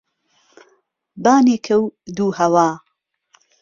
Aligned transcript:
بانێکهو 1.23 1.83
دوو 2.15 2.29
ههوا 2.37 2.69